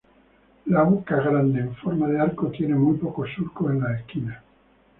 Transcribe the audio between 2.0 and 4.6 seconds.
de arco tiene muy poco surcos en las esquinas.